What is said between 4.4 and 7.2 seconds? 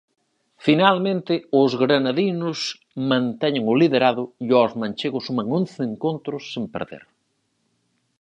e os manchegos suman once encontros sen perder.